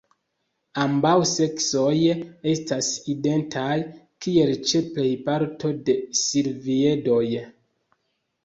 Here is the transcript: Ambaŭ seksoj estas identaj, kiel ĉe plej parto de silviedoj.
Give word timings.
Ambaŭ 0.83 1.11
seksoj 1.31 1.91
estas 2.53 2.89
identaj, 3.13 3.77
kiel 4.27 4.55
ĉe 4.71 4.83
plej 4.97 5.13
parto 5.29 5.73
de 5.91 5.97
silviedoj. 6.23 7.25